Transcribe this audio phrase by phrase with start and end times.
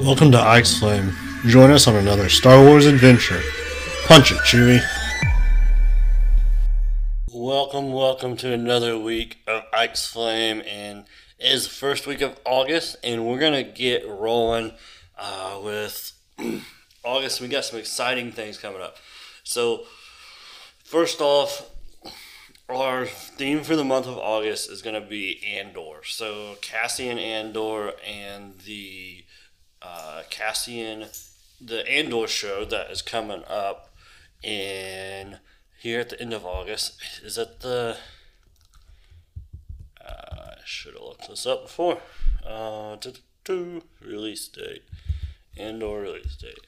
[0.00, 1.12] Welcome to Ike's Flame.
[1.46, 3.40] Join us on another Star Wars adventure.
[4.06, 4.80] Punch it, Chewie.
[7.32, 11.04] Welcome, welcome to another week of Ike's Flame, and
[11.38, 14.72] it is the first week of August, and we're gonna get rolling
[15.16, 16.12] uh, with
[17.04, 17.40] August.
[17.40, 18.96] We got some exciting things coming up.
[19.44, 19.84] So,
[20.82, 21.70] first off,
[22.68, 26.02] our theme for the month of August is to be Andor.
[26.04, 29.24] So Cassian Andor and the
[29.84, 31.06] uh, Cassian,
[31.60, 33.94] the Andor show that is coming up
[34.42, 35.38] in
[35.78, 37.00] here at the end of August.
[37.22, 37.96] Is it the?
[40.00, 41.98] Uh, I should have looked this up before.
[42.46, 42.96] Uh,
[43.44, 44.82] to release date.
[45.56, 46.58] Andor release date.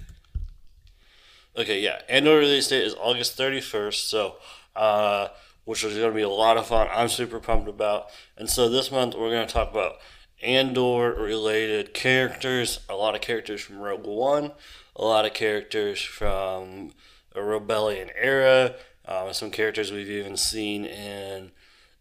[1.57, 4.09] Okay, yeah, Andor release date is August 31st.
[4.09, 4.37] So,
[4.75, 5.29] uh,
[5.65, 6.89] which is going to be a lot of fun.
[6.93, 8.09] I'm super pumped about.
[8.37, 9.95] And so this month we're going to talk about
[10.43, 14.53] Andor related characters, a lot of characters from Rogue One,
[14.95, 16.93] a lot of characters from
[17.33, 18.75] the Rebellion era,
[19.07, 21.53] uh, some characters we've even seen in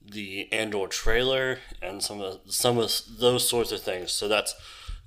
[0.01, 4.11] the Andor trailer, and some of some of those sorts of things.
[4.11, 4.55] So that's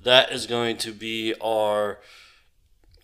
[0.03, 1.99] that is going to be our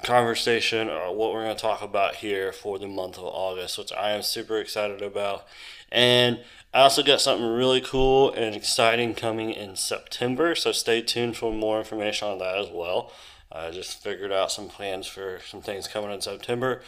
[0.03, 3.93] conversation or what we're going to talk about here for the month of August, which
[3.93, 5.47] I am super excited about.
[5.91, 6.41] And
[6.75, 11.53] I also got something really cool and exciting coming in September, so stay tuned for
[11.53, 13.13] more information on that as well.
[13.53, 16.83] I just figured out some plans for some things coming in September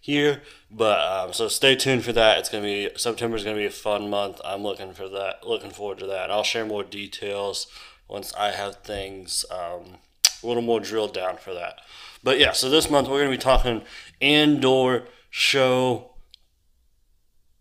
[0.00, 2.38] here, but um, so stay tuned for that.
[2.38, 4.40] It's gonna be September is gonna be a fun month.
[4.44, 6.30] I'm looking for that, looking forward to that.
[6.30, 7.66] I'll share more details
[8.06, 9.96] once I have things um,
[10.40, 11.80] a little more drilled down for that.
[12.22, 13.82] But yeah, so this month we're to be talking
[14.20, 16.11] Andor show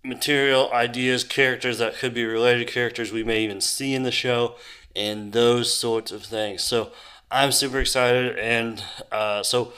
[0.04, 4.56] material, ideas, characters that could be related characters we may even see in the show,
[4.96, 6.64] and those sorts of things.
[6.64, 6.92] So
[7.30, 9.74] I'm super excited, and uh, so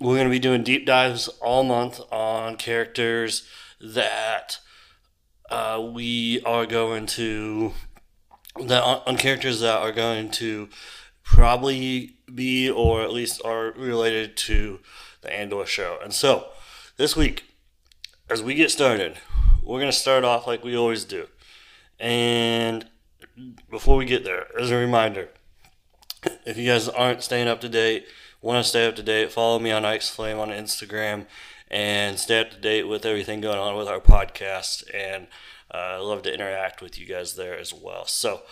[0.00, 3.46] we're going to be doing deep dives all month on characters
[3.80, 4.58] that
[5.50, 7.72] uh, we are going to
[8.60, 10.68] that on characters that are going to
[11.22, 14.80] probably be, or at least are related to
[15.22, 15.98] the Andor show.
[16.02, 16.48] And so,
[16.96, 17.44] this week,
[18.28, 19.18] as we get started,
[19.62, 21.26] we're going to start off like we always do.
[21.98, 22.86] And
[23.70, 25.28] before we get there, as a reminder,
[26.44, 28.06] if you guys aren't staying up to date,
[28.40, 31.26] want to stay up to date, follow me on Ike's Flame on Instagram
[31.70, 34.84] and stay up to date with everything going on with our podcast.
[34.92, 35.28] And
[35.72, 38.04] uh, I love to interact with you guys there as well.
[38.06, 38.42] So,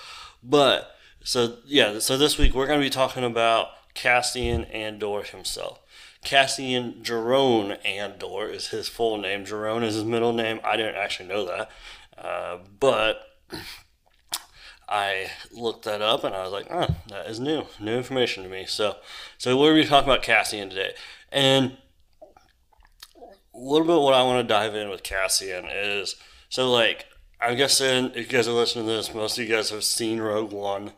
[0.42, 5.80] but so yeah, so this week we're going to be talking about Cassian Andor himself.
[6.23, 9.45] Cassian Jerome Andor is his full name.
[9.45, 10.61] Jerome is his middle name.
[10.63, 11.71] I didn't actually know that,
[12.19, 13.23] uh, but
[14.89, 18.51] I looked that up and I was like, oh, that is new, new information to
[18.51, 18.67] me.
[18.67, 18.97] So,
[19.39, 20.93] so we're going to be talking about Cassian today,
[21.33, 21.79] and
[23.55, 26.17] a little bit what I want to dive in with Cassian is
[26.49, 27.07] so like
[27.41, 30.21] I'm guessing if you guys are listening to this, most of you guys have seen
[30.21, 30.93] Rogue One.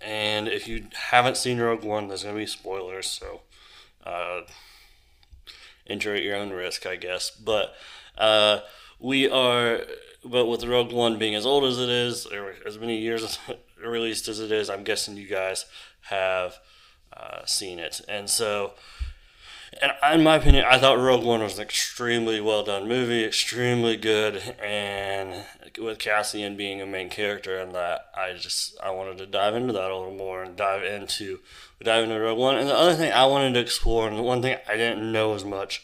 [0.00, 3.40] And if you haven't seen Rogue One, there's going to be spoilers, so
[4.04, 4.42] uh,
[5.86, 7.30] enter at your own risk, I guess.
[7.30, 7.74] But
[8.16, 8.60] uh,
[8.98, 9.80] we are,
[10.24, 13.38] but with Rogue One being as old as it is, or as many years
[13.84, 15.66] released as it is, I'm guessing you guys
[16.02, 16.58] have
[17.16, 18.00] uh, seen it.
[18.08, 18.72] And so
[19.82, 23.96] and in my opinion, I thought Rogue One was an extremely well done movie, extremely
[23.96, 25.44] good, and
[25.78, 29.72] with Cassian being a main character and that, I just I wanted to dive into
[29.72, 31.40] that a little more and dive into
[31.82, 32.56] dive into Rogue One.
[32.56, 35.34] And the other thing I wanted to explore, and the one thing I didn't know
[35.34, 35.82] as much,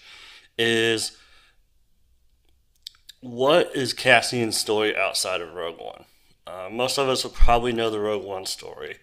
[0.58, 1.16] is
[3.20, 6.04] what is Cassian's story outside of Rogue One.
[6.46, 8.98] Uh, most of us will probably know the Rogue One story,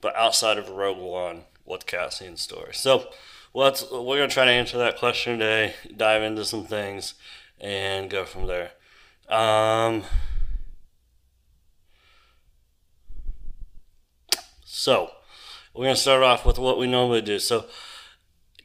[0.00, 2.72] but outside of Rogue One, what's Cassian's story?
[2.74, 3.10] So
[3.52, 7.14] well, we're to try to answer that question today, dive into some things,
[7.60, 8.72] and go from there.
[9.28, 10.04] Um,
[14.64, 15.10] so,
[15.74, 17.38] we're to start off with what we normally do.
[17.38, 17.66] So,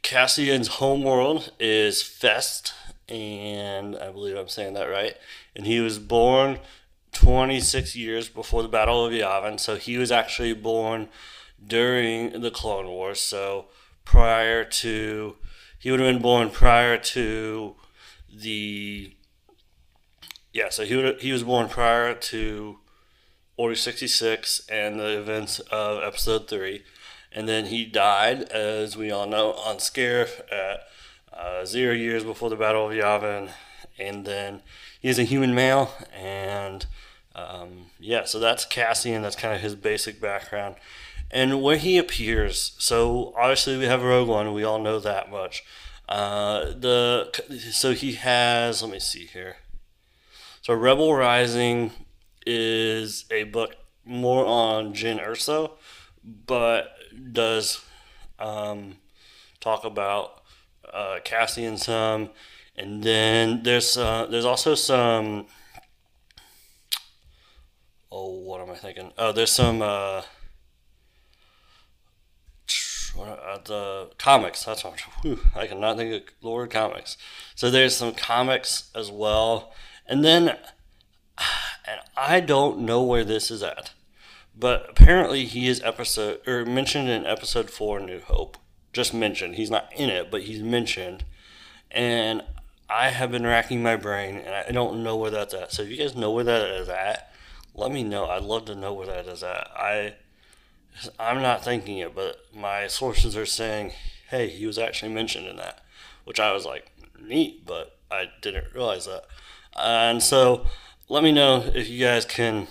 [0.02, 2.74] Cassian's homeworld is Fest,
[3.08, 5.16] and I believe I'm saying that right.
[5.56, 6.58] And he was born
[7.12, 11.08] 26 years before the Battle of Yavin, so he was actually born
[11.66, 13.20] during the Clone Wars.
[13.20, 13.66] So,
[14.04, 15.36] prior to
[15.78, 17.74] he would have been born prior to
[18.32, 19.14] the
[20.52, 22.78] yeah so he would he was born prior to
[23.56, 26.82] order 66 and the events of episode 3
[27.34, 30.86] and then he died as we all know on Scarif at
[31.36, 33.50] uh, zero years before the battle of yavin.
[33.98, 34.62] And then
[35.00, 36.86] he is a human male and
[37.34, 39.22] um, yeah so that's cassian.
[39.22, 40.76] That's kind of his basic background
[41.34, 42.76] and where he appears.
[42.78, 44.54] So obviously we have Rogue One.
[44.54, 45.64] We all know that much.
[46.08, 47.28] Uh, the
[47.72, 48.82] so he has.
[48.82, 49.56] Let me see here.
[50.62, 51.90] So Rebel Rising
[52.46, 55.72] is a book more on Jyn Erso,
[56.22, 56.94] but
[57.32, 57.84] does
[58.38, 58.98] um,
[59.60, 60.40] talk about
[60.92, 62.30] uh, Cassian some,
[62.76, 65.46] and then there's uh, there's also some.
[68.12, 69.10] Oh, what am I thinking?
[69.18, 69.82] Oh, there's some.
[69.82, 70.22] Uh,
[73.18, 74.64] uh, the comics.
[74.64, 77.16] That's what whew, I cannot think of Lord comics.
[77.54, 79.72] So there's some comics as well,
[80.06, 80.48] and then,
[81.86, 83.92] and I don't know where this is at,
[84.56, 88.56] but apparently he is episode or mentioned in episode four, New Hope.
[88.92, 89.56] Just mentioned.
[89.56, 91.24] He's not in it, but he's mentioned,
[91.90, 92.42] and
[92.88, 95.72] I have been racking my brain, and I don't know where that's at.
[95.72, 97.32] So if you guys know where that is at,
[97.74, 98.26] let me know.
[98.26, 99.68] I'd love to know where that is at.
[99.74, 100.14] I
[101.18, 103.92] I'm not thinking it, but my sources are saying,
[104.30, 105.80] hey, he was actually mentioned in that,
[106.24, 109.24] which I was like, neat, but I didn't realize that.
[109.76, 110.66] And so
[111.08, 112.68] let me know if you guys can,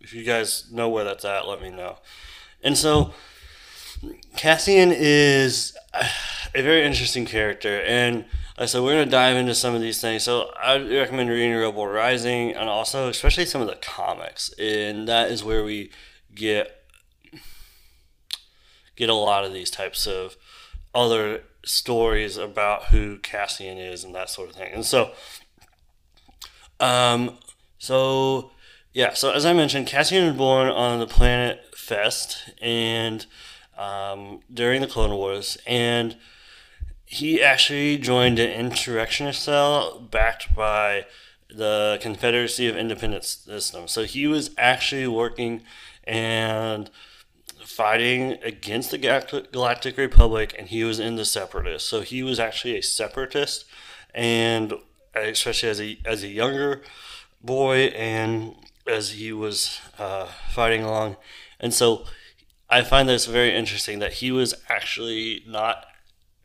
[0.00, 1.98] if you guys know where that's at, let me know.
[2.62, 3.12] And so
[4.36, 5.76] Cassian is
[6.54, 8.24] a very interesting character, and
[8.56, 10.22] I said, we're going to dive into some of these things.
[10.22, 15.30] So I recommend reading Rebel Rising and also, especially some of the comics, and that
[15.30, 15.90] is where we
[16.34, 16.79] get
[19.00, 20.36] get a lot of these types of
[20.94, 24.72] other stories about who Cassian is and that sort of thing.
[24.72, 25.12] And so,
[26.78, 27.38] um,
[27.78, 28.52] so
[28.92, 33.26] yeah, so as I mentioned, Cassian was born on the planet Fest and
[33.76, 36.16] um, during the Clone Wars, and
[37.06, 41.06] he actually joined an insurrectionist cell backed by
[41.48, 43.90] the Confederacy of Independent Systems.
[43.90, 45.62] So he was actually working
[46.04, 46.90] and
[47.64, 48.98] fighting against the
[49.52, 51.88] Galactic Republic, and he was in the Separatists.
[51.88, 53.64] So he was actually a Separatist,
[54.14, 54.74] and
[55.14, 56.82] especially as a as a younger
[57.40, 58.54] boy, and
[58.86, 61.16] as he was uh, fighting along,
[61.58, 62.04] and so
[62.68, 65.86] I find this very interesting that he was actually not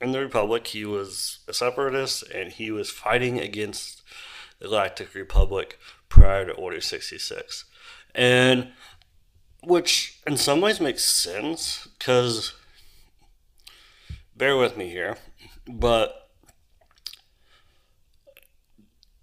[0.02, 0.68] in the Republic.
[0.68, 4.02] He was a Separatist, and he was fighting against
[4.60, 5.80] the Galactic Republic
[6.10, 7.66] prior to Order sixty six,
[8.14, 8.70] and
[9.66, 12.54] which in some ways makes sense because
[14.36, 15.18] bear with me here
[15.68, 16.30] but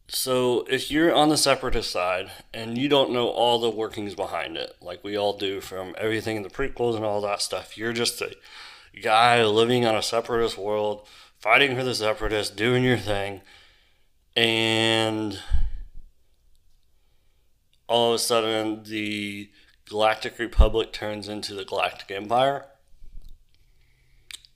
[0.08, 4.56] so if you're on the separatist side and you don't know all the workings behind
[4.56, 7.92] it like we all do from everything in the prequels and all that stuff you're
[7.92, 8.34] just a
[9.02, 11.06] guy living on a separatist world
[11.38, 13.40] fighting for the separatists doing your thing
[14.36, 15.40] and
[17.86, 19.50] all of a sudden the
[19.88, 22.66] Galactic Republic turns into the Galactic Empire,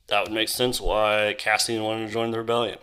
[0.09, 2.79] that would make sense why Cassian wanted to join the rebellion.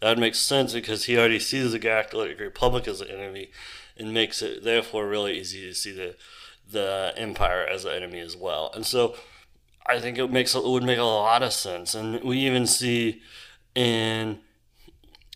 [0.00, 3.50] That would make sense because he already sees the Galactic Republic as an enemy
[3.96, 6.16] and makes it therefore really easy to see the
[6.70, 8.72] the Empire as an enemy as well.
[8.74, 9.14] And so
[9.86, 11.94] I think it makes it would make a lot of sense.
[11.94, 13.20] And we even see
[13.74, 14.40] in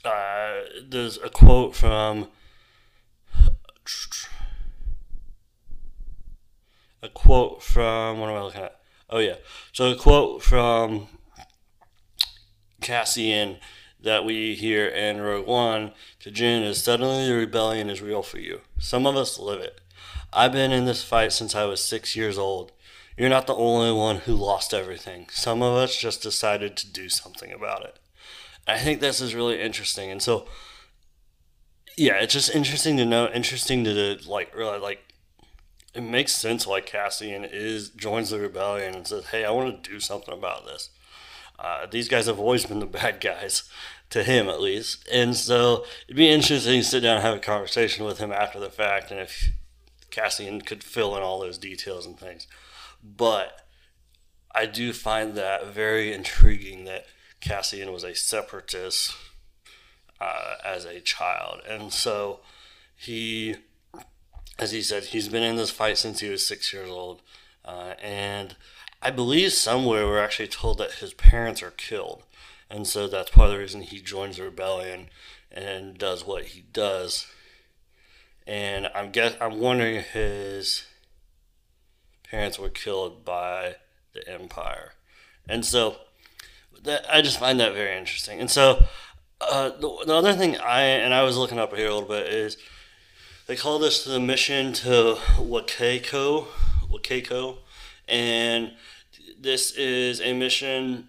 [0.04, 2.28] uh, there's a quote from
[7.06, 8.80] a quote from what am I looking at?
[9.08, 9.36] Oh yeah,
[9.72, 11.06] so a quote from
[12.80, 13.58] Cassian
[14.02, 18.38] that we hear in Rogue One to Jyn is suddenly the rebellion is real for
[18.38, 18.60] you.
[18.78, 19.80] Some of us live it.
[20.32, 22.72] I've been in this fight since I was six years old.
[23.16, 25.28] You're not the only one who lost everything.
[25.30, 27.98] Some of us just decided to do something about it.
[28.66, 30.46] I think this is really interesting, and so
[31.96, 35.14] yeah, it's just interesting to know, interesting to like really like
[35.96, 39.90] it makes sense why Cassian is joins the rebellion and says, "Hey, I want to
[39.90, 40.90] do something about this."
[41.58, 43.62] Uh, these guys have always been the bad guys,
[44.10, 47.40] to him at least, and so it'd be interesting to sit down and have a
[47.40, 49.50] conversation with him after the fact, and if
[50.10, 52.46] Cassian could fill in all those details and things.
[53.02, 53.66] But
[54.54, 57.06] I do find that very intriguing that
[57.40, 59.14] Cassian was a separatist
[60.20, 62.40] uh, as a child, and so
[62.96, 63.56] he
[64.58, 67.22] as he said, he's been in this fight since he was six years old.
[67.64, 68.56] Uh, and
[69.02, 72.22] I believe somewhere we're actually told that his parents are killed.
[72.70, 75.08] And so that's part of the reason he joins the rebellion
[75.52, 77.26] and does what he does.
[78.46, 80.86] And I'm guess I'm wondering if his
[82.24, 83.76] parents were killed by
[84.14, 84.92] the Empire.
[85.48, 85.96] And so
[86.82, 88.40] that I just find that very interesting.
[88.40, 88.84] And so
[89.40, 92.26] uh, the, the other thing I and I was looking up here a little bit
[92.26, 92.56] is
[93.46, 96.46] they call this the mission to Wakako,
[96.90, 97.58] Wakako,
[98.08, 98.72] and
[99.38, 101.08] this is a mission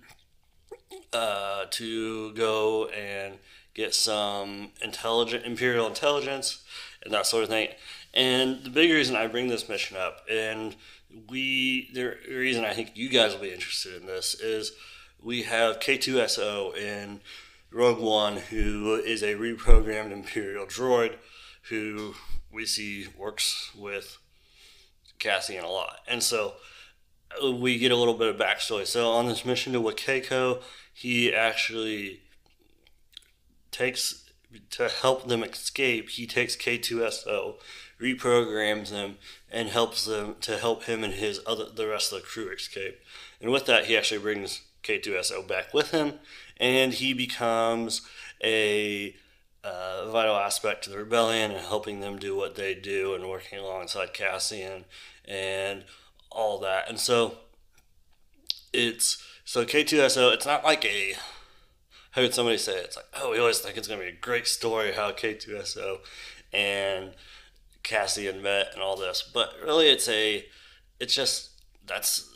[1.13, 3.39] uh, to go and
[3.73, 6.63] get some intelligent imperial intelligence
[7.03, 7.69] and that sort of thing.
[8.13, 10.75] And the big reason I bring this mission up, and
[11.29, 14.73] we the reason I think you guys will be interested in this is
[15.23, 17.21] we have K2SO in
[17.71, 21.15] Rogue One, who is a reprogrammed Imperial droid
[21.69, 22.15] who
[22.51, 24.17] we see works with
[25.19, 25.99] Cassian a lot.
[26.07, 26.53] And so
[27.43, 28.85] uh, we get a little bit of backstory.
[28.85, 30.61] So on this mission to Wakako,
[30.93, 32.21] he actually
[33.71, 34.23] takes
[34.71, 36.09] to help them escape.
[36.09, 37.55] He takes K2SO,
[38.01, 39.17] reprograms them,
[39.51, 42.99] and helps them to help him and his other the rest of the crew escape.
[43.41, 46.13] And with that, he actually brings K2SO back with him,
[46.59, 48.01] and he becomes
[48.43, 49.15] a
[49.63, 53.59] uh, vital aspect to the rebellion and helping them do what they do and working
[53.59, 54.85] alongside Cassian
[55.25, 55.83] and
[56.31, 56.89] all that.
[56.89, 57.39] And so
[58.73, 60.33] it's so K2SO.
[60.33, 61.15] It's not like a.
[62.15, 64.47] I heard somebody say it's like, oh, we always think it's gonna be a great
[64.47, 65.99] story how K2SO
[66.51, 67.11] and
[67.83, 70.45] Cassian met and all this, but really it's a.
[70.99, 71.51] It's just
[71.85, 72.29] that's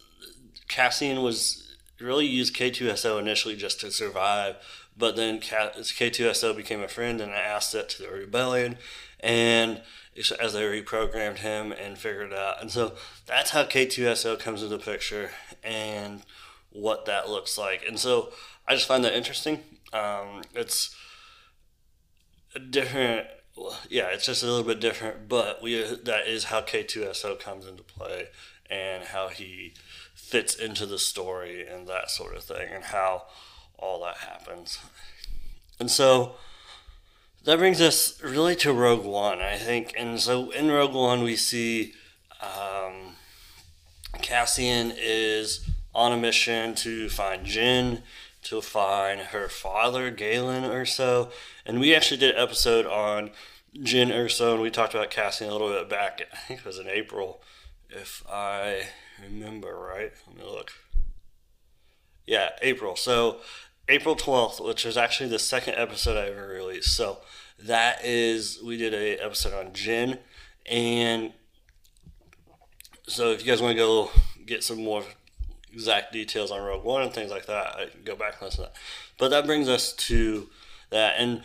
[0.67, 4.55] Cassian was really used K2SO initially just to survive,
[5.01, 8.77] but then K2SO became a friend and an asset to the rebellion,
[9.19, 9.81] and
[10.15, 12.61] as they reprogrammed him and figured it out.
[12.61, 12.93] And so
[13.25, 15.31] that's how K2SO comes into the picture
[15.63, 16.21] and
[16.69, 17.83] what that looks like.
[17.87, 18.31] And so
[18.67, 19.61] I just find that interesting.
[19.91, 20.95] Um, it's
[22.53, 23.25] a different,
[23.89, 27.81] yeah, it's just a little bit different, but we that is how K2SO comes into
[27.81, 28.27] play
[28.69, 29.73] and how he
[30.13, 33.23] fits into the story and that sort of thing and how
[33.81, 34.79] all that happens.
[35.79, 36.35] And so
[37.43, 39.93] that brings us really to Rogue One, I think.
[39.97, 41.93] And so in Rogue One, we see
[42.41, 43.15] um,
[44.21, 48.01] Cassian is on a mission to find Jyn,
[48.43, 51.31] to find her father, Galen Erso.
[51.65, 53.31] And we actually did an episode on
[53.75, 56.79] Jyn Erso, and we talked about Cassian a little bit back, I think it was
[56.79, 57.41] in April,
[57.89, 58.83] if I
[59.21, 60.11] remember right.
[60.27, 60.71] Let me look.
[62.27, 62.95] Yeah, April.
[62.95, 63.37] So
[63.91, 66.95] April 12th, which is actually the second episode I ever released.
[66.95, 67.19] So
[67.59, 70.17] that is, we did a episode on Jyn.
[70.65, 71.33] And
[73.07, 74.11] so if you guys want to go
[74.45, 75.03] get some more
[75.73, 78.63] exact details on Rogue One and things like that, I can go back and listen
[78.63, 78.75] to that.
[79.17, 80.49] But that brings us to
[80.89, 81.15] that.
[81.17, 81.43] And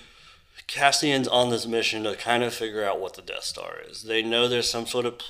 [0.69, 4.05] Cassian's on this mission to kind of figure out what the Death Star is.
[4.05, 5.21] They know there's some sort of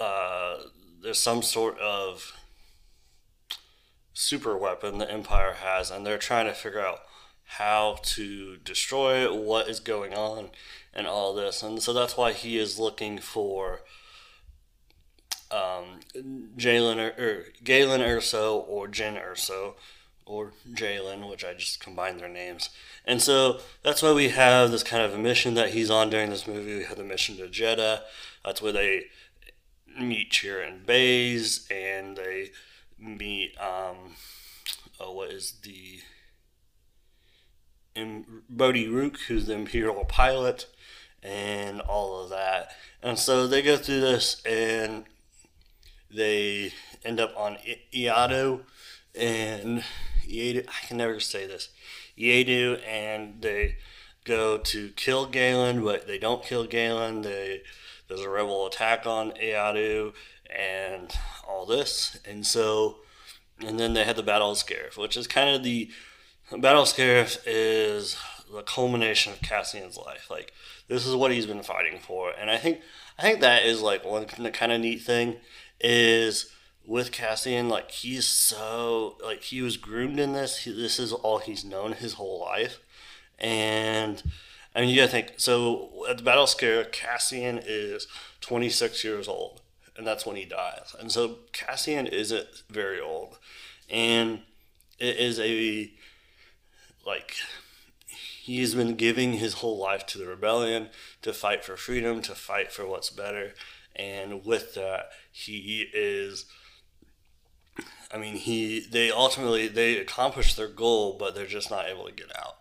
[0.00, 0.56] uh,
[1.02, 2.32] there's some sort of
[4.14, 7.00] super weapon the Empire has, and they're trying to figure out
[7.44, 10.50] how to destroy it, what is going on,
[10.94, 11.62] and all this.
[11.62, 13.82] And so that's why he is looking for
[15.50, 16.00] um,
[16.56, 19.74] Jalen or, or Galen Erso or Jyn Erso
[20.26, 22.70] or Jalen, which I just combined their names.
[23.04, 26.30] And so that's why we have this kind of a mission that he's on during
[26.30, 26.78] this movie.
[26.78, 28.00] We have the mission to Jedha.
[28.44, 29.06] That's where they
[30.00, 32.50] meet Chiron Baze and they
[33.04, 34.16] meet um
[34.98, 36.00] oh what is the
[37.94, 40.66] in Bodhi Rook, who's the Imperial pilot,
[41.22, 42.70] and all of that.
[43.02, 45.04] And so they go through this and
[46.10, 46.72] they
[47.04, 47.58] end up on
[47.94, 48.62] Iado
[49.14, 49.84] and
[50.26, 51.68] Eadu, I can never say this.
[52.18, 53.76] Eadu and they
[54.24, 57.22] go to kill Galen, but they don't kill Galen.
[57.22, 57.62] They
[58.08, 60.12] there's a rebel attack on Eadu
[60.54, 61.12] and
[61.48, 62.18] all this.
[62.28, 62.96] And so,
[63.60, 65.90] and then they had the Battle of Scarif, which is kind of the
[66.58, 68.16] Battle of Scarif is
[68.52, 70.30] the culmination of Cassian's life.
[70.30, 70.52] Like
[70.88, 72.80] this is what he's been fighting for, and I think
[73.18, 75.36] I think that is like one kind of neat thing
[75.80, 76.50] is
[76.86, 77.68] with Cassian.
[77.68, 80.58] Like he's so like he was groomed in this.
[80.58, 82.78] He, this is all he's known his whole life,
[83.38, 84.22] and
[84.74, 85.34] I mean, you gotta think.
[85.36, 88.06] So at the Battle of Scare, Cassian is
[88.40, 89.60] 26 years old,
[89.96, 90.94] and that's when he dies.
[90.98, 93.38] And so Cassian isn't very old,
[93.88, 94.40] and
[94.98, 95.92] it is a
[97.06, 97.36] like
[98.06, 100.88] he's been giving his whole life to the rebellion
[101.22, 103.54] to fight for freedom, to fight for what's better,
[103.94, 106.46] and with that, he is.
[108.12, 112.12] I mean, he they ultimately they accomplish their goal, but they're just not able to
[112.12, 112.58] get out.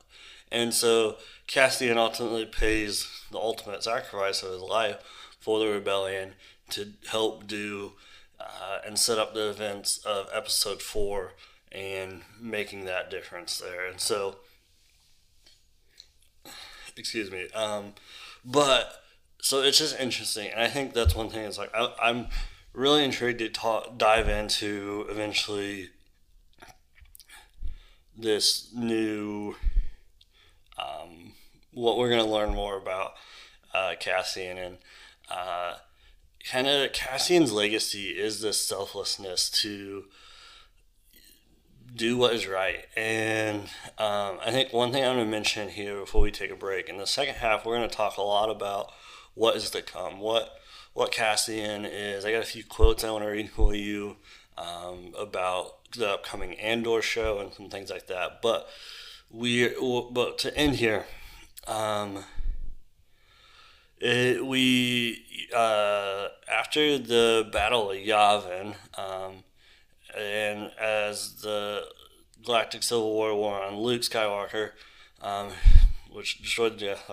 [0.52, 4.98] And so Cassian ultimately pays the ultimate sacrifice of his life
[5.40, 6.34] for the rebellion
[6.74, 7.94] to help do
[8.40, 11.34] uh, and set up the events of episode four
[11.72, 13.86] and making that difference there.
[13.86, 14.38] And so,
[16.96, 17.48] excuse me.
[17.56, 17.94] Um,
[18.46, 19.04] but
[19.40, 21.46] so it's just interesting, and I think that's one thing.
[21.46, 22.28] Is like I, I'm
[22.74, 25.90] really intrigued to talk, dive into eventually
[28.18, 29.56] this new
[30.78, 31.34] um,
[31.74, 33.14] what we're going to learn more about
[33.74, 34.78] uh, Cassian and
[35.30, 35.76] uh,
[36.50, 40.06] kind of Cassian's legacy is this selflessness to
[41.96, 42.86] do what is right.
[42.96, 43.62] And
[43.98, 46.90] um, I think one thing I'm going to mention here before we take a break
[46.90, 48.92] in the second half, we're going to talk a lot about
[49.36, 50.58] what is to come, what
[50.94, 52.24] what Cassian is.
[52.24, 54.18] I got a few quotes I want to read for you
[54.58, 58.44] um, about the upcoming Andor show and some things like that.
[58.44, 58.68] But
[59.32, 59.74] we,
[60.12, 61.06] but to end here,
[61.68, 62.24] um,
[64.04, 69.44] it, we uh, after the Battle of Yavin, um,
[70.16, 71.86] and as the
[72.44, 74.72] Galactic Civil War war on Luke Skywalker,
[75.22, 75.52] um,
[76.12, 77.10] which destroyed the Death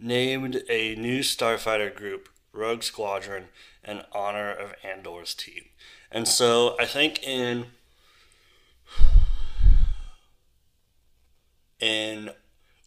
[0.00, 3.44] named a new starfighter group, Rogue Squadron,
[3.86, 5.64] in honor of Andor's team.
[6.10, 7.66] And so I think in
[11.78, 12.30] in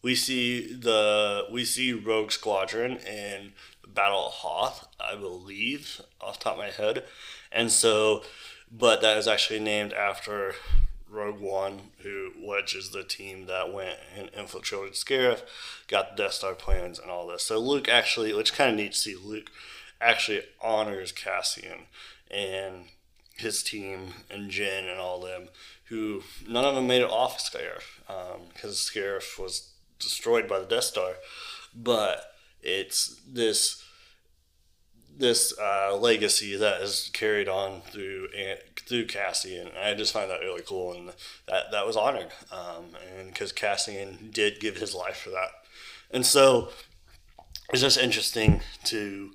[0.02, 3.52] we see the we see Rogue Squadron in
[3.86, 7.04] Battle of Hoth, I believe, off top of my head,
[7.50, 8.22] and so,
[8.70, 10.54] but that is actually named after
[11.10, 15.42] Rogue One, who which is the team that went and infiltrated Scarif,
[15.88, 17.44] got the Death Star plans and all this.
[17.44, 19.50] So Luke actually, which kind of neat to see, Luke
[20.00, 21.86] actually honors Cassian
[22.30, 22.84] and
[23.36, 25.48] his team and Jyn and all them,
[25.86, 27.82] who none of them made it off Scarif
[28.52, 31.14] because um, Scarif was destroyed by the Death Star,
[31.74, 33.84] but it's this
[35.18, 38.28] this uh, legacy that is carried on through
[38.76, 39.68] through Cassian.
[39.68, 41.10] And I just find that really cool, and
[41.48, 42.86] that that was honored, um,
[43.18, 45.50] and because Cassian did give his life for that,
[46.10, 46.70] and so
[47.72, 49.30] it's just interesting to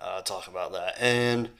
[0.00, 0.94] uh, talk about that.
[0.98, 1.50] And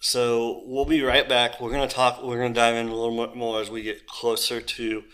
[0.00, 1.60] so we'll be right back.
[1.60, 2.22] We're gonna talk.
[2.22, 5.04] We're gonna dive in a little bit more as we get closer to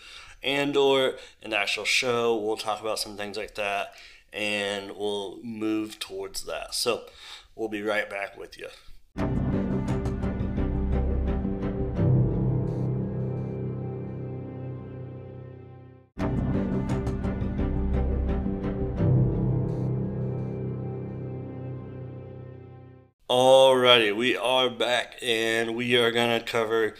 [0.43, 2.35] Andor and the actual show.
[2.35, 3.93] We'll talk about some things like that
[4.31, 6.73] and we'll move towards that.
[6.73, 7.03] So
[7.55, 8.67] we'll be right back with you.
[23.29, 26.93] Alrighty, we are back and we are gonna cover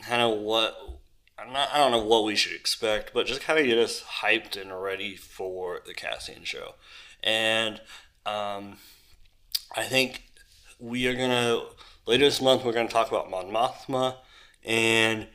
[0.00, 0.85] kind of what
[1.52, 4.60] not, I don't know what we should expect, but just kind of get us hyped
[4.60, 6.74] and ready for the Cassian show.
[7.22, 7.80] And
[8.24, 8.78] um,
[9.74, 10.22] I think
[10.78, 11.62] we are gonna
[12.06, 14.16] later this month we're gonna talk about Mon Mothma
[14.64, 15.26] and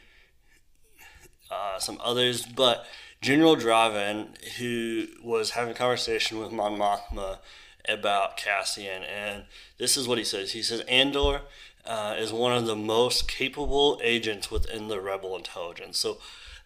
[1.50, 2.86] uh, some others, but
[3.21, 7.39] General Draven, who was having a conversation with Mon Mothma
[7.88, 9.45] about Cassian, and
[9.78, 10.54] this is what he says.
[10.54, 11.41] He says Andor
[11.86, 15.98] uh, is one of the most capable agents within the rebel intelligence.
[15.98, 16.20] So,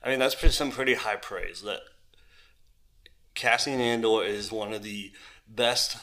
[0.04, 1.62] I mean, that's pretty, some pretty high praise.
[1.62, 1.82] That
[3.34, 5.12] Cassian Andor is one of the
[5.47, 5.97] best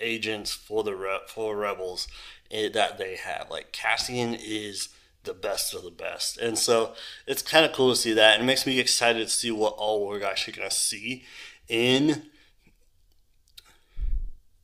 [0.00, 2.08] agents for the re- for rebels
[2.50, 3.50] eh, that they have.
[3.50, 4.88] Like Cassian is
[5.24, 6.94] the best of the best, and so
[7.26, 8.34] it's kind of cool to see that.
[8.34, 11.24] And it makes me excited to see what all we're actually gonna see
[11.68, 12.26] in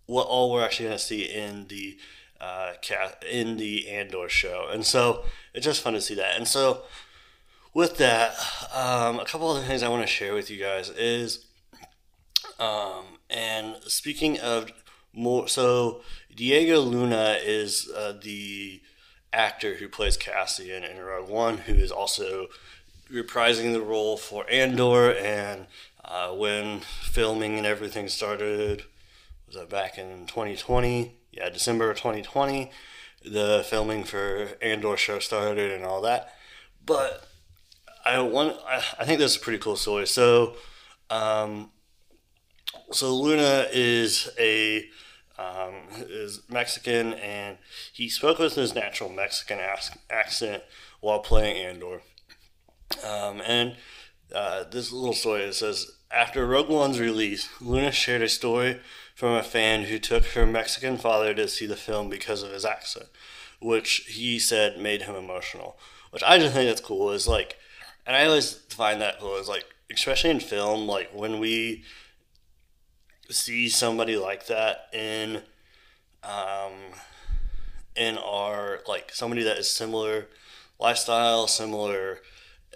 [0.07, 1.97] what all we're actually gonna see in the
[2.41, 2.73] uh,
[3.31, 5.25] in the Andor show, and so
[5.55, 6.37] it's just fun to see that.
[6.37, 6.83] And so,
[7.75, 8.35] with that,
[8.75, 11.47] um, a couple other things I want to share with you guys is,
[12.59, 14.73] um, and speaking of
[15.13, 16.03] more, so
[16.35, 18.81] Diego Luna is uh, the
[19.33, 22.47] actor who plays Cassian in Rogue One, who is also
[23.13, 25.67] reprising the role for Andor, and
[26.05, 28.85] uh, when filming and everything started,
[29.47, 31.20] was that back in 2020?
[31.33, 32.71] Yeah, December of 2020,
[33.25, 36.33] the filming for Andor show started and all that.
[36.85, 37.27] But
[38.05, 40.07] I want, I, think this is a pretty cool story.
[40.07, 40.57] So,
[41.11, 41.71] um,
[42.91, 44.89] so Luna is a
[45.39, 45.75] um,
[46.09, 47.57] is Mexican, and
[47.93, 49.59] he spoke with his natural Mexican
[50.11, 50.63] accent
[51.01, 52.03] while playing Andor.
[53.07, 53.77] Um, and
[54.35, 58.81] uh, this little story it says after Rogue One's release, Luna shared a story
[59.15, 62.65] from a fan who took her Mexican father to see the film because of his
[62.65, 63.07] accent,
[63.61, 65.79] which he said made him emotional.
[66.11, 67.11] Which I just think that's cool.
[67.11, 67.57] Is like,
[68.07, 69.37] and I always find that cool.
[69.37, 71.85] Is like, especially in film, like when we
[73.29, 75.43] see somebody like that in,
[76.25, 76.73] um,
[77.95, 80.27] in our like somebody that is similar
[80.81, 82.19] lifestyle, similar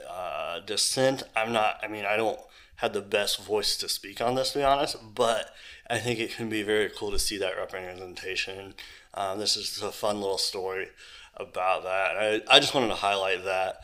[0.09, 1.23] uh, descent.
[1.37, 1.79] I'm not.
[1.83, 2.41] I mean, I don't
[2.77, 5.51] have the best voice to speak on this, to be honest, but
[5.89, 8.75] I think it can be very cool to see that representation
[9.15, 10.89] Um, this is a fun little story
[11.37, 12.17] about that.
[12.17, 13.81] I, I just wanted to highlight that.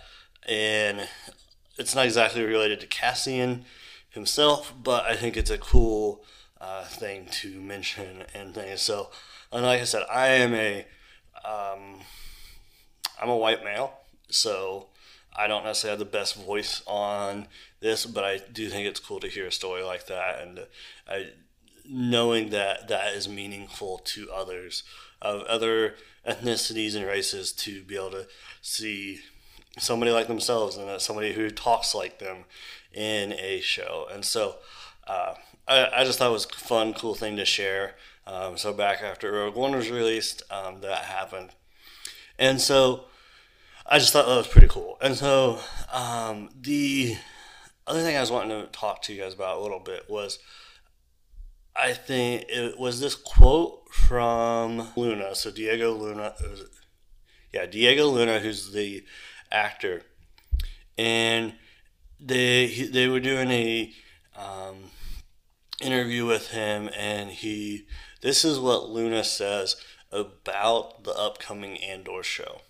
[0.48, 1.08] And
[1.78, 3.64] it's not exactly related to Cassian
[4.08, 6.24] himself, but I think it's a cool
[6.60, 8.82] uh, thing to mention and things.
[8.82, 9.10] So,
[9.52, 10.86] and like I said, I am a
[11.44, 12.00] um,
[13.20, 13.94] I'm a white male,
[14.28, 14.88] so
[15.40, 17.48] I don't necessarily have the best voice on
[17.80, 20.66] this, but I do think it's cool to hear a story like that and
[21.08, 21.28] I,
[21.88, 24.82] knowing that that is meaningful to others
[25.22, 25.94] of other
[26.28, 28.26] ethnicities and races to be able to
[28.60, 29.20] see
[29.78, 32.44] somebody like themselves and somebody who talks like them
[32.92, 34.06] in a show.
[34.12, 34.56] And so
[35.06, 35.34] uh,
[35.66, 37.96] I, I just thought it was a fun, cool thing to share.
[38.26, 41.50] Um, so back after Rogue One was released, um, that happened.
[42.38, 43.04] And so
[43.92, 44.96] I just thought that was pretty cool.
[45.00, 45.58] And so
[45.92, 47.16] um, the
[47.88, 50.38] other thing I was wanting to talk to you guys about a little bit was
[51.74, 55.34] I think it was this quote from Luna.
[55.34, 56.34] So Diego Luna,
[57.52, 59.04] yeah, Diego Luna, who's the
[59.50, 60.02] actor,
[60.96, 61.54] and
[62.20, 63.92] they they were doing a
[64.36, 64.76] um,
[65.80, 67.86] interview with him, and he
[68.20, 69.76] this is what Luna says
[70.12, 72.60] about the upcoming Andor show.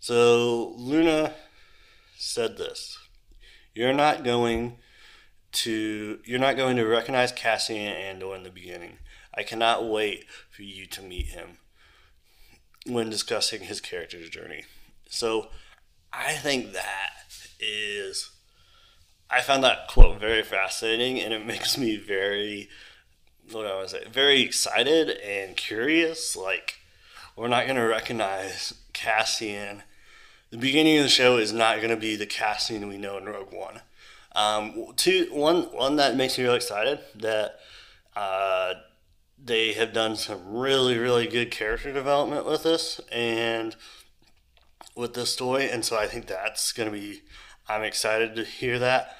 [0.00, 1.34] So Luna
[2.16, 2.98] said this:
[3.74, 4.78] "You're not going."
[5.50, 8.98] to you're not going to recognize Cassian Andor in the beginning.
[9.34, 11.58] I cannot wait for you to meet him
[12.86, 14.64] when discussing his character's journey.
[15.08, 15.48] So
[16.12, 18.30] I think that is
[19.30, 22.68] I found that quote very fascinating and it makes me very
[23.50, 26.36] what do I was say, very excited and curious.
[26.36, 26.76] Like
[27.36, 29.82] we're not gonna recognize Cassian.
[30.50, 33.52] The beginning of the show is not gonna be the Cassian we know in Rogue
[33.52, 33.80] One
[34.38, 37.58] um, two, one, one that makes me really excited that
[38.14, 38.74] uh,
[39.42, 43.74] they have done some really, really good character development with this and
[44.94, 47.22] with this story, and so I think that's going to be.
[47.68, 49.16] I'm excited to hear that.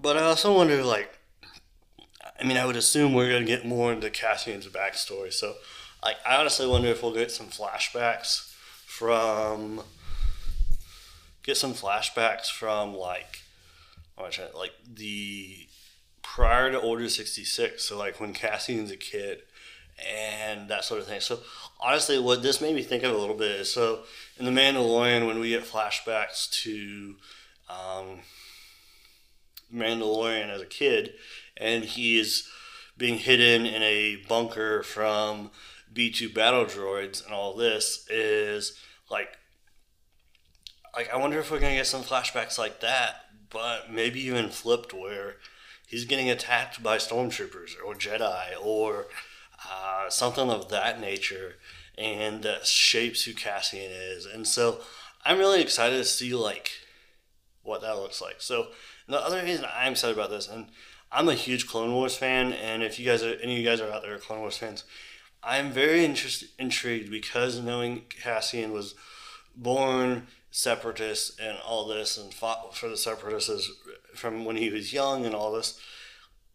[0.00, 1.16] But I also wonder, like,
[2.40, 5.32] I mean, I would assume we're going to get more into Cassian's backstory.
[5.32, 5.54] So,
[6.02, 8.47] like, I honestly wonder if we'll get some flashbacks
[8.98, 9.80] from
[11.44, 13.42] get some flashbacks from like
[14.18, 15.68] like the
[16.22, 19.42] prior to Order 66, so like when Cassian's a kid
[20.04, 21.20] and that sort of thing.
[21.20, 21.38] So
[21.80, 24.00] honestly, what this made me think of a little bit is so
[24.36, 27.14] in The Mandalorian, when we get flashbacks to
[27.70, 28.20] um,
[29.72, 31.14] Mandalorian as a kid,
[31.56, 32.48] and he is
[32.96, 35.52] being hidden in a bunker from
[35.98, 38.78] B2 battle droids and all this is
[39.10, 39.36] like
[40.94, 44.92] like I wonder if we're gonna get some flashbacks like that but maybe even flipped
[44.92, 45.36] where
[45.86, 49.06] he's getting attacked by stormtroopers or Jedi or
[49.68, 51.56] uh, something of that nature,
[51.96, 54.26] and that shapes who Cassian is.
[54.26, 54.80] And so
[55.24, 56.70] I'm really excited to see like
[57.62, 58.36] what that looks like.
[58.38, 58.68] So
[59.08, 60.66] the other reason I'm excited about this, and
[61.10, 63.80] I'm a huge Clone Wars fan, and if you guys are any of you guys
[63.80, 64.84] are out there Clone Wars fans,
[65.48, 68.94] I'm very interested intrigued because knowing Cassian was
[69.56, 73.70] born separatist and all this and fought for the separatists
[74.14, 75.80] from when he was young and all this.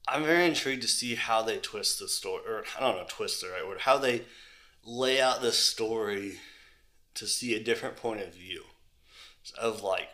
[0.08, 3.42] I'm very intrigued to see how they twist the story, or I don't know, twist
[3.42, 4.26] the right word, how they
[4.86, 6.40] lay out this story
[7.16, 8.62] to see a different point of view
[9.60, 10.10] of like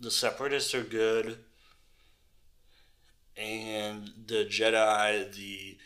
[0.00, 1.36] the separatists are good
[3.36, 5.76] and the Jedi, the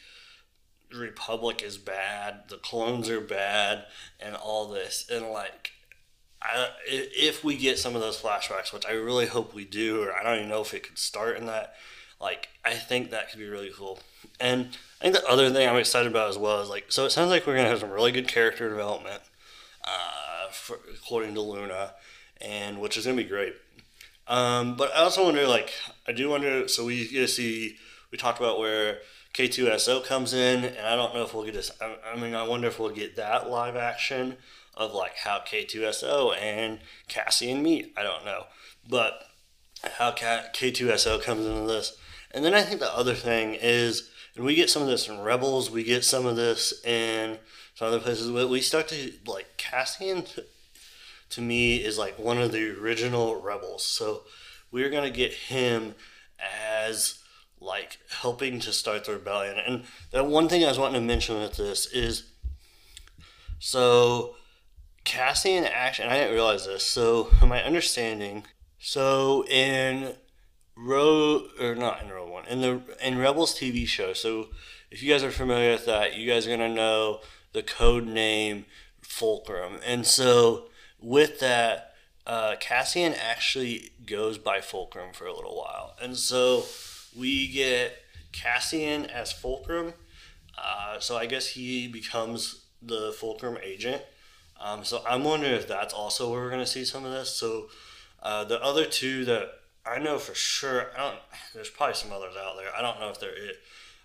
[0.94, 3.84] Republic is bad, the clones are bad,
[4.18, 5.06] and all this.
[5.10, 5.72] And like,
[6.42, 10.12] I, if we get some of those flashbacks, which I really hope we do, or
[10.12, 11.74] I don't even know if it could start in that,
[12.20, 14.00] like I think that could be really cool.
[14.38, 17.10] And I think the other thing I'm excited about as well is like, so it
[17.10, 19.22] sounds like we're gonna have some really good character development,
[19.84, 21.94] uh, for, according to Luna,
[22.40, 23.54] and which is gonna be great.
[24.26, 25.72] Um, but I also wonder, like,
[26.06, 26.68] I do wonder.
[26.68, 27.76] So we get to see.
[28.12, 28.98] We talked about where
[29.34, 31.70] K2SO comes in, and I don't know if we'll get this.
[31.80, 34.36] I, mean, I wonder if we'll get that live action
[34.76, 37.92] of like how K2SO and Cassian meet.
[37.96, 38.44] I don't know,
[38.88, 39.24] but
[39.82, 41.96] how K2SO comes into this.
[42.32, 45.20] And then I think the other thing is, and we get some of this in
[45.20, 47.38] Rebels, we get some of this in
[47.74, 48.30] some other places.
[48.30, 50.22] But we start to like Cassian.
[50.22, 50.44] To,
[51.30, 53.84] to me, is like one of the original Rebels.
[53.86, 54.24] So
[54.72, 55.94] we're gonna get him
[56.38, 57.19] as
[57.60, 59.56] like helping to start the rebellion.
[59.58, 62.24] And the one thing I was wanting to mention with this is
[63.58, 64.36] so
[65.04, 66.08] Cassian action.
[66.08, 66.84] I didn't realize this.
[66.84, 68.44] So, my understanding,
[68.78, 70.14] so in
[70.76, 74.12] Row or not in Rogue One in the in Rebels TV show.
[74.12, 74.48] So
[74.90, 77.20] if you guys are familiar with that, you guys are gonna know
[77.52, 78.64] the code name
[79.02, 80.68] Fulcrum, and so
[80.98, 81.94] with that,
[82.26, 86.64] uh, Cassian actually goes by Fulcrum for a little while, and so
[87.16, 87.96] we get
[88.32, 89.92] Cassian as Fulcrum.
[90.56, 94.02] Uh, so I guess he becomes the Fulcrum agent.
[94.60, 97.30] Um, so I'm wondering if that's also where we're going to see some of this.
[97.30, 97.68] So
[98.22, 99.48] uh, the other two that
[99.86, 101.18] I know for sure, I don't.
[101.54, 102.68] There's probably some others out there.
[102.76, 103.56] I don't know if they're it.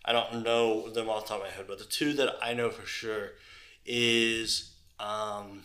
[0.05, 2.53] I don't know them off the top of my head, but the two that I
[2.53, 3.31] know for sure
[3.85, 5.63] is um,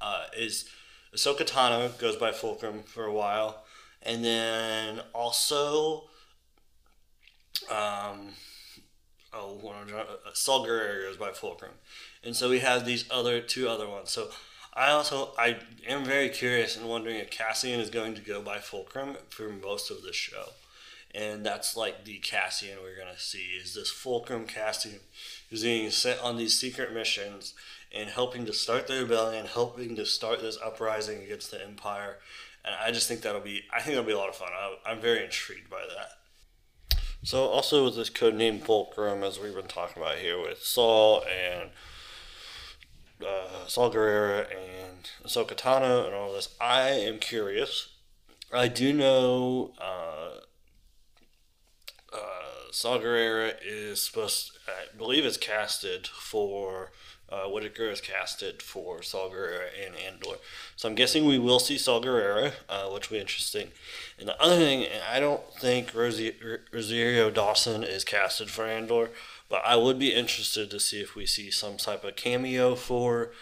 [0.00, 0.68] uh, is
[1.14, 3.64] Ahsoka Tano goes by Fulcrum for a while,
[4.06, 6.04] and then also
[7.68, 8.28] um,
[9.34, 9.60] oh,
[9.94, 11.72] uh, Saw Gerrera goes by Fulcrum,
[12.22, 14.10] and so we have these other two other ones.
[14.10, 14.28] So
[14.72, 18.58] I also I am very curious and wondering if Cassian is going to go by
[18.58, 20.50] Fulcrum for most of the show,
[21.12, 25.00] and that's like the Cassian we're gonna see is this Fulcrum Cassian
[25.50, 27.54] who's being sent on these secret missions
[27.92, 32.18] and helping to start the rebellion, helping to start this uprising against the Empire.
[32.66, 34.48] And I just think that'll be I think that'll be a lot of fun.
[34.52, 36.98] I, I'm very intrigued by that.
[37.22, 41.24] So also with this code name Fulcrum, as we've been talking about here with Saul
[41.24, 41.70] and
[43.20, 47.88] uh, Saw Gerrera and Ahsoka Tano and all this, I am curious.
[48.52, 50.40] I do know uh,
[52.12, 56.92] uh, Saw Gerrera is supposed, I believe, is casted for
[57.28, 60.36] uh, Whitaker is casted for Gerrera and Andor.
[60.76, 63.68] So I'm guessing we will see Saw Gerrera, uh, which will be interesting.
[64.18, 66.36] And the other thing, I don't think Rosie,
[66.72, 69.10] Rosario Dawson is casted for Andor,
[69.48, 73.32] but I would be interested to see if we see some type of cameo for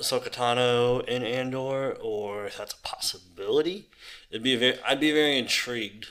[0.00, 3.88] Ahsoka Tano in Andor, or if that's a possibility.
[4.30, 6.08] It'd be very, I'd be very intrigued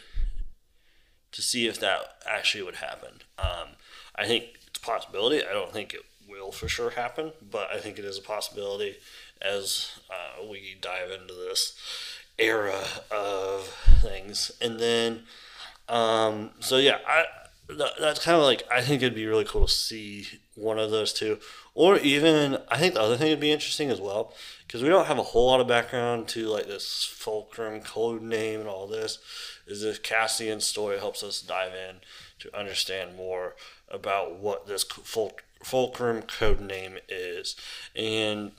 [1.33, 3.21] to see if that actually would happen.
[3.37, 3.69] Um,
[4.15, 5.43] I think it's a possibility.
[5.45, 8.97] I don't think it will for sure happen, but I think it is a possibility
[9.41, 11.77] as uh, we dive into this
[12.37, 13.67] era of
[14.01, 14.51] things.
[14.61, 15.23] And then,
[15.89, 17.25] um, so yeah, I
[17.67, 21.13] that's kind of like I think it'd be really cool to see one of those
[21.13, 21.39] two,
[21.73, 24.33] or even I think the other thing would be interesting as well
[24.67, 28.59] because we don't have a whole lot of background to like this Fulcrum code name
[28.59, 29.19] and all this.
[29.65, 31.97] Is this Cassian story helps us dive in
[32.39, 33.55] to understand more
[33.89, 37.55] about what this Fulcrum code name is
[37.95, 38.51] and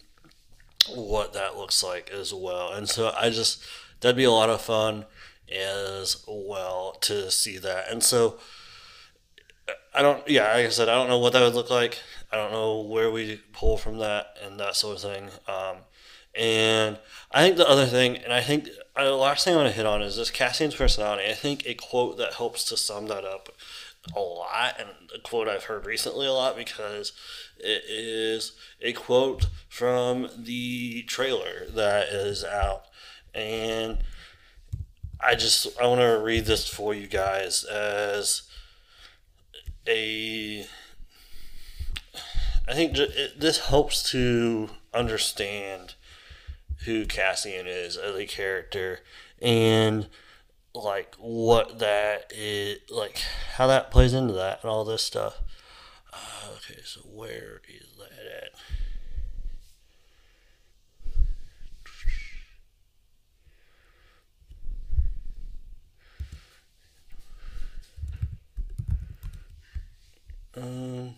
[0.88, 2.72] what that looks like as well.
[2.72, 3.64] And so I just
[4.00, 5.06] that'd be a lot of fun
[5.52, 7.90] as well to see that.
[7.90, 8.38] And so
[9.94, 11.98] I don't yeah, like I said, I don't know what that would look like.
[12.32, 15.28] I don't know where we pull from that and that sort of thing.
[15.46, 15.76] Um,
[16.34, 16.98] and
[17.30, 19.76] I think the other thing, and I think uh, the last thing I want to
[19.76, 21.30] hit on is this Cassian's personality.
[21.30, 23.50] I think a quote that helps to sum that up
[24.14, 27.12] a lot, and a quote I've heard recently a lot because
[27.58, 32.84] it is a quote from the trailer that is out.
[33.34, 33.98] And
[35.20, 38.42] I just I want to read this for you guys as
[39.86, 40.66] a
[42.66, 42.96] I think
[43.36, 45.94] this helps to understand
[46.84, 49.00] who Cassian is as a character
[49.40, 50.08] and
[50.74, 53.18] like what that is like
[53.56, 55.40] how that plays into that and all this stuff.
[56.12, 58.10] Uh, okay so where is that
[58.42, 58.50] at?
[70.56, 71.14] Um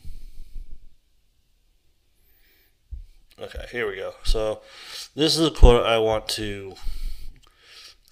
[3.41, 4.13] okay here we go.
[4.25, 4.61] So
[5.15, 6.75] this is a quote i want to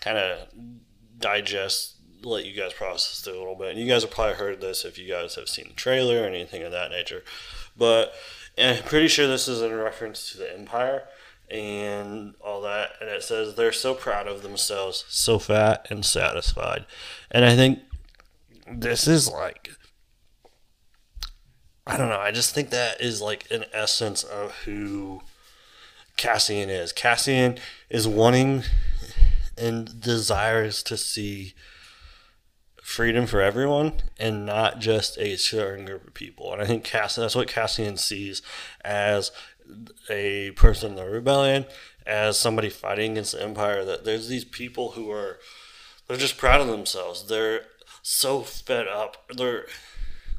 [0.00, 0.48] kind of
[1.18, 3.70] digest, let you guys process through a little bit.
[3.70, 6.26] And you guys have probably heard this if you guys have seen the trailer or
[6.26, 7.22] anything of that nature.
[7.76, 8.14] But
[8.56, 11.04] I'm pretty sure this is in reference to the Empire
[11.50, 12.92] and all that.
[13.00, 16.86] And it says they're so proud of themselves, so fat and satisfied.
[17.30, 17.80] And I think
[18.70, 19.70] this is like.
[21.86, 22.18] I don't know.
[22.18, 25.20] I just think that is like an essence of who
[26.16, 26.92] Cassian is.
[26.92, 27.58] Cassian
[27.90, 28.62] is wanting
[29.56, 31.54] and desires to see
[32.82, 36.52] freedom for everyone and not just a certain group of people.
[36.52, 38.42] And I think Cassian, that's what Cassian sees
[38.84, 39.32] as
[40.10, 41.64] a person in the rebellion,
[42.06, 43.84] as somebody fighting against the empire.
[43.84, 45.38] That there's these people who are
[46.06, 47.26] they're just proud of themselves.
[47.26, 47.62] They're
[48.02, 49.16] so fed up.
[49.34, 49.66] They're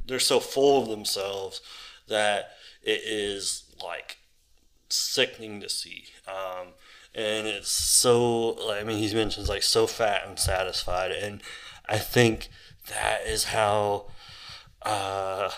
[0.05, 1.61] they're so full of themselves
[2.07, 2.51] that
[2.83, 4.17] it is like
[4.89, 6.05] sickening to see.
[6.27, 6.69] Um,
[7.15, 11.41] and it's so I mean he mentions like so fat and satisfied and
[11.87, 12.49] I think
[12.87, 14.07] that is how,
[14.81, 15.49] uh,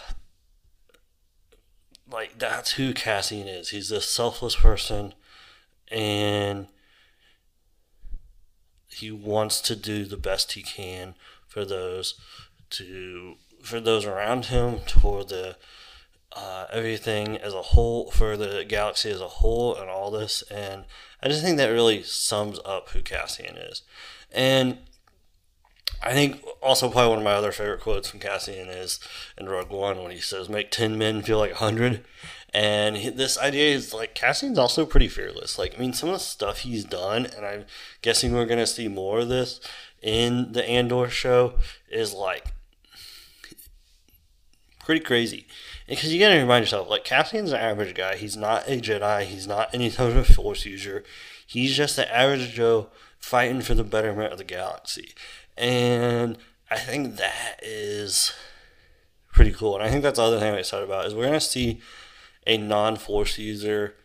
[2.09, 3.69] like that's who Cassian is.
[3.69, 5.13] He's this selfless person,
[5.89, 6.67] and
[8.89, 11.15] he wants to do the best he can
[11.47, 12.15] for those
[12.71, 15.57] to for those around him, for the
[16.37, 20.43] uh, everything as a whole, for the galaxy as a whole, and all this.
[20.51, 20.85] And
[21.21, 23.81] I just think that really sums up who Cassian is.
[24.31, 24.77] And
[26.03, 28.99] I think also probably one of my other favorite quotes from Cassian is
[29.35, 32.05] in Rogue One when he says, "Make ten men feel like a hundred.
[32.53, 35.57] And this idea is like Cassian's also pretty fearless.
[35.57, 37.65] Like I mean, some of the stuff he's done, and I'm
[38.01, 39.59] guessing we're gonna see more of this
[40.01, 41.55] in the Andor show,
[41.89, 42.53] is like
[44.87, 45.45] pretty crazy.
[45.85, 48.15] Because you gotta remind yourself, like Cassian's an average guy.
[48.15, 49.23] He's not a Jedi.
[49.23, 51.03] He's not any type of Force user.
[51.45, 52.87] He's just an average Joe
[53.19, 55.13] fighting for the betterment of the galaxy.
[55.57, 56.37] And
[56.71, 58.31] I think that is
[59.33, 59.75] pretty cool.
[59.75, 61.81] And I think that's the other thing I'm excited about is we're gonna see
[62.45, 63.95] a non-force user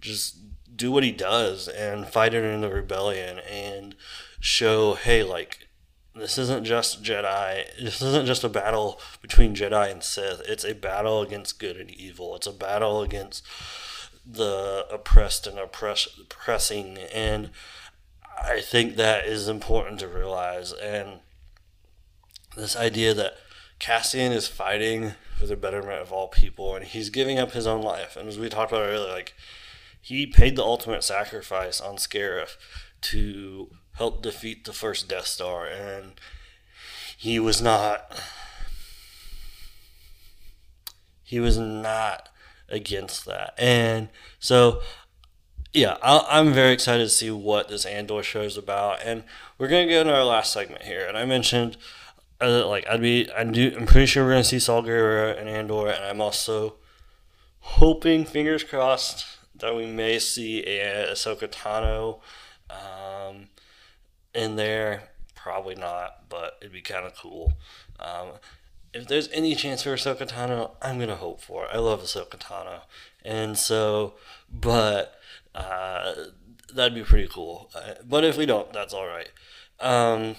[0.00, 0.36] just
[0.74, 3.94] do what he does and fight it in the rebellion and
[4.40, 5.63] show, hey, like
[6.14, 7.64] this isn't just Jedi.
[7.80, 10.42] This isn't just a battle between Jedi and Sith.
[10.46, 12.36] It's a battle against good and evil.
[12.36, 13.44] It's a battle against
[14.24, 16.98] the oppressed and oppress, oppressing.
[17.12, 17.50] And
[18.40, 20.72] I think that is important to realize.
[20.72, 21.20] And
[22.56, 23.34] this idea that
[23.78, 27.82] Cassian is fighting for the betterment of all people, and he's giving up his own
[27.82, 28.16] life.
[28.16, 29.34] And as we talked about earlier, like
[30.00, 32.56] he paid the ultimate sacrifice on Scarif
[33.02, 36.12] to help defeat the first Death Star, and
[37.16, 38.20] he was not.
[41.22, 42.28] He was not
[42.68, 44.80] against that, and so
[45.74, 49.24] yeah, i am very excited to see what this Andor show is about, and
[49.58, 51.04] we're gonna go into our last segment here.
[51.08, 51.76] And I mentioned,
[52.40, 55.48] uh, like, I'd be, I do, I'm pretty sure we're gonna see Saw Gerrera and
[55.48, 56.76] Andor, and I'm also
[57.58, 59.26] hoping, fingers crossed,
[59.56, 62.20] that we may see a Ahsoka Tano
[62.70, 63.48] um,
[64.34, 65.10] in there.
[65.34, 67.54] Probably not, but it'd be kind of cool.
[68.00, 68.28] Um,
[68.92, 71.70] if there's any chance for Ahsoka Tano, I'm gonna hope for it.
[71.72, 72.80] I love Ahsoka Tano,
[73.24, 74.14] and so,
[74.50, 75.14] but
[75.54, 76.14] uh,
[76.72, 77.70] that'd be pretty cool.
[77.74, 79.28] Uh, but if we don't, that's all right.
[79.80, 80.36] Um,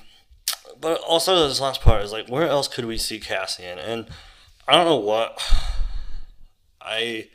[0.79, 3.77] but also, this last part is like, where else could we see Cassian?
[3.77, 4.07] And
[4.67, 5.39] I don't know what.
[6.81, 7.29] I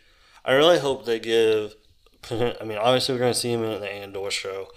[0.44, 1.74] I really hope they give.
[2.30, 4.68] I mean, obviously, we're to see him in the Andor show.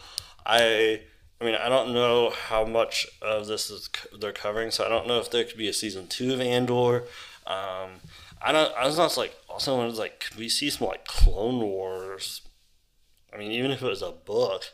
[0.45, 1.01] I
[1.43, 5.07] I mean, I don't know how much of this is they're covering, so I don't
[5.07, 7.03] know if there could be a season two of Andor.
[7.45, 7.99] Um,
[8.41, 8.73] I don't.
[8.77, 12.41] I was not like also wanted like, could we see some like Clone Wars
[13.33, 14.65] I mean, even if it was a book,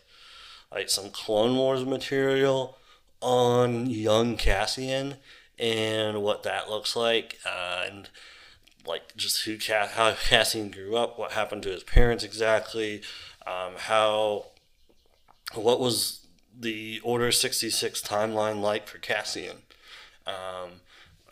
[0.72, 2.78] like some Clone Wars material
[3.22, 5.16] on young Cassian
[5.58, 8.10] and what that looks like, uh, and
[8.86, 13.02] like just who how Cassian grew up, what happened to his parents exactly,
[13.48, 14.48] um, how
[15.54, 16.28] what was
[16.60, 19.58] the Order sixty six timeline like for Cassian.
[20.28, 20.82] Um,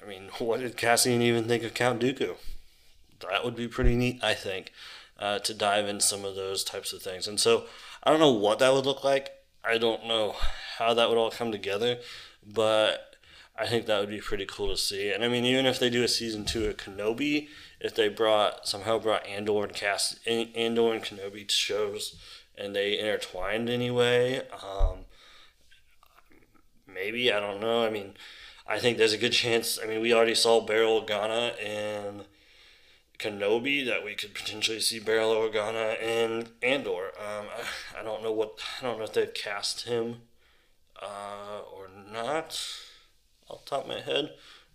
[0.01, 2.35] I mean, what did Cassian even think of Count Dooku?
[3.29, 4.71] That would be pretty neat, I think
[5.19, 7.27] uh, to dive in some of those types of things.
[7.27, 7.65] And so
[8.03, 9.31] I don't know what that would look like.
[9.63, 10.35] I don't know
[10.77, 11.97] how that would all come together,
[12.45, 13.15] but
[13.57, 15.11] I think that would be pretty cool to see.
[15.11, 17.47] And I mean, even if they do a season two of Kenobi,
[17.79, 22.15] if they brought somehow brought Andor and cast Andor and Kenobi shows,
[22.57, 24.99] and they intertwined anyway, um,
[26.97, 27.85] maybe I don't know.
[27.85, 28.13] I mean,
[28.67, 29.79] I think there's a good chance.
[29.81, 32.25] I mean, we already saw Bail Organa and
[33.19, 37.11] Kenobi that we could potentially see Bail Organa and Andor.
[37.17, 40.21] Um, I, I, don't know what I don't know if they've cast him
[41.01, 42.61] uh, or not
[43.49, 44.33] off top of my head,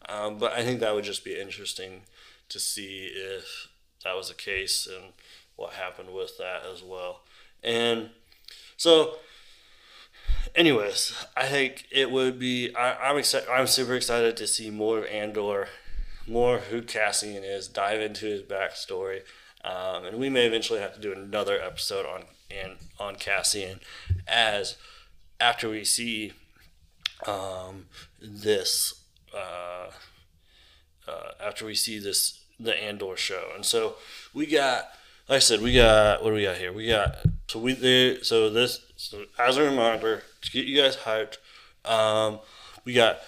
[0.09, 2.03] um, but I think that would just be interesting
[2.49, 3.69] to see if
[4.05, 5.13] that was the case and
[5.57, 7.21] what happened with that as well.
[7.63, 8.11] And
[8.77, 9.17] so,
[10.55, 12.75] anyways, I think it would be.
[12.75, 13.49] I, I'm excited.
[13.49, 15.69] I'm super excited to see more of Andor
[16.27, 19.23] more who Cassian is, dive into his backstory,
[19.65, 23.81] um, and we may eventually have to do another episode on and on Cassian
[24.29, 24.77] as
[25.41, 26.33] after we see
[27.27, 27.87] um,
[28.21, 29.91] this uh,
[31.09, 33.97] uh, after we see this the Andor show, and so
[34.33, 34.89] we got
[35.29, 36.73] like I said we got what do we got here?
[36.73, 37.17] We got
[37.49, 41.39] so we so this so as a reminder to get you guys hyped,
[41.85, 42.39] um,
[42.85, 43.19] we got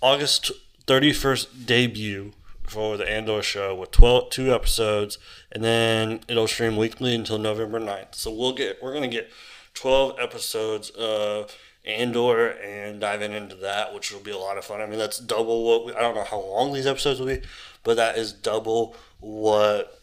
[0.00, 0.50] August
[0.86, 2.32] thirty first debut
[2.66, 5.18] for the Andor show with 12, two episodes,
[5.50, 8.14] and then it'll stream weekly until November 9th.
[8.14, 9.30] So we'll get we're gonna get
[9.74, 14.80] 12 episodes of Andor and diving into that, which will be a lot of fun.
[14.80, 17.40] I mean, that's double what we, I don't know how long these episodes will be,
[17.84, 20.00] but that is double what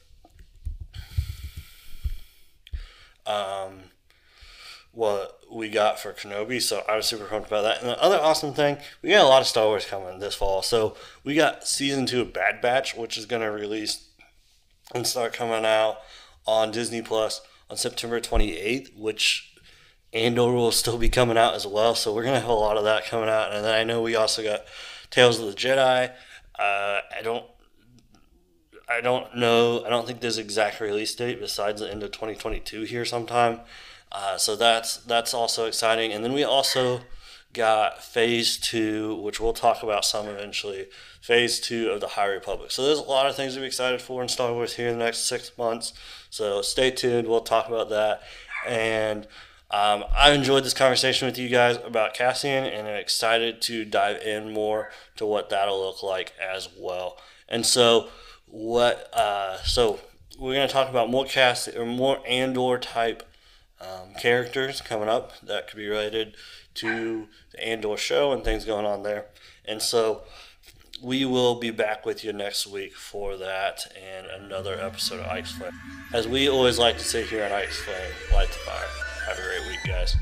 [3.26, 3.82] um,
[4.98, 6.60] what we got for Kenobi.
[6.60, 7.82] So I was super pumped about that.
[7.82, 10.64] And the other awesome thing, we got a lot of Star Wars coming this fall.
[10.64, 14.08] So we got season two of Bad Batch, which is going to release
[14.96, 16.00] and start coming out
[16.48, 19.56] on Disney Plus on September 28th, which
[20.14, 21.94] Andor will still be coming out as well.
[21.94, 23.54] So we're going to have a lot of that coming out.
[23.54, 24.62] And then I know we also got
[25.12, 26.12] Tales of the Jedi.
[26.58, 27.46] Uh, I don't
[28.90, 29.84] I don't know.
[29.86, 33.60] I don't think there's exact release date besides the end of 2022 here sometime.
[34.12, 36.12] Uh, so that's that's also exciting.
[36.12, 37.02] And then we also
[37.54, 40.88] got Phase Two, which we'll talk about some eventually.
[41.22, 42.72] Phase Two of the High Republic.
[42.72, 44.98] So there's a lot of things to be excited for in Star Wars here in
[44.98, 45.94] the next six months.
[46.30, 47.28] So stay tuned.
[47.28, 48.22] We'll talk about that.
[48.66, 49.28] And
[49.70, 54.22] um, I enjoyed this conversation with you guys about Cassian, and I'm excited to dive
[54.22, 57.18] in more to what that'll look like as well.
[57.50, 58.08] And so
[58.46, 60.00] what uh, so
[60.40, 63.24] we're to talk about more cast or more Andor type
[63.82, 66.36] um, characters coming up that could be related
[66.76, 69.28] to the Andor show and things going on there.
[69.66, 70.24] And so
[71.02, 75.52] we will be back with you next week for that and another episode of Ike's
[75.52, 75.72] Flame.
[76.14, 78.88] As we always like to say here on Ike's Flame, light the fire.
[79.28, 80.16] Have a great week, guys.